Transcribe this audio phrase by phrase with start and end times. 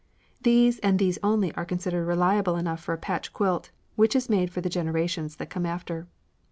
[0.41, 4.49] These and these only are considered reliable enough for a patch quilt, which is made
[4.49, 6.07] for the generations that come after.